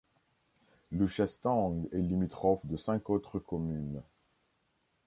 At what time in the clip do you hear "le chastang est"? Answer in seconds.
0.89-1.99